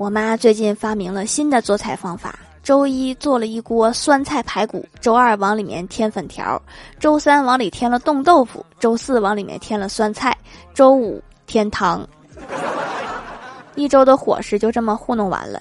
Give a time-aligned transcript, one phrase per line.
[0.00, 6.58] 我妈最近发明了新的做菜方法，周一做了一锅酸菜排骨，周二往里面添粉条，
[6.98, 10.34] 周三往里添了冻豆腐，周四往里面添了酸菜，
[10.72, 12.08] 周五添糖。
[13.74, 15.60] 一周的伙食就这么糊弄完了。